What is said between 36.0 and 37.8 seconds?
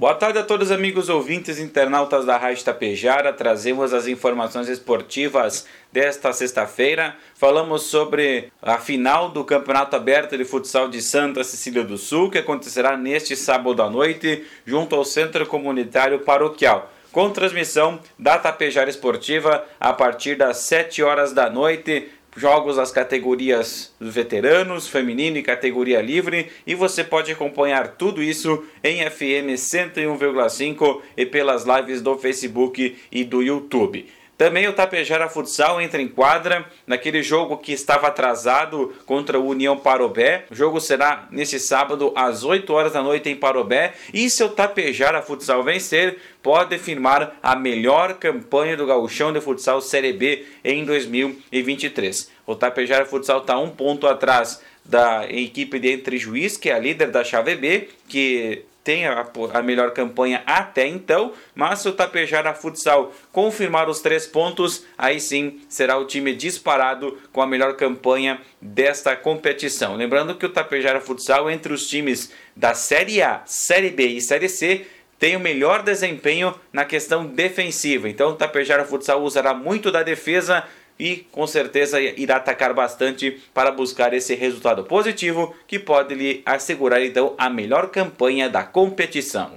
em quadra naquele jogo que